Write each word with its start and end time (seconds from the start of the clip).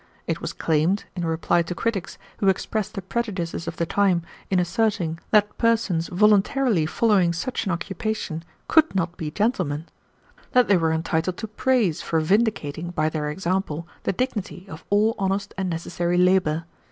It 0.25 0.41
was 0.41 0.51
claimed, 0.51 1.05
in 1.15 1.23
reply 1.25 1.61
to 1.61 1.75
critics 1.75 2.17
who 2.39 2.47
expressed 2.47 2.95
the 2.95 3.03
prejudices 3.03 3.67
of 3.67 3.75
the 3.75 3.85
time 3.85 4.23
in 4.49 4.57
asserting 4.57 5.19
that 5.29 5.55
persons 5.59 6.07
voluntarily 6.07 6.87
following 6.87 7.33
such 7.33 7.67
an 7.67 7.71
occupation 7.71 8.41
could 8.67 8.95
not 8.95 9.15
be 9.15 9.29
gentlemen, 9.29 9.85
that 10.53 10.67
they 10.67 10.75
were 10.77 10.91
entitled 10.91 11.37
to 11.37 11.47
praise 11.47 12.01
for 12.01 12.19
vindicating, 12.19 12.89
by 12.89 13.09
their 13.09 13.29
example, 13.29 13.87
the 14.01 14.11
dignity 14.11 14.65
of 14.67 14.83
all 14.89 15.13
honest 15.19 15.53
and 15.55 15.69
necessary 15.69 16.17
labor. 16.17 16.65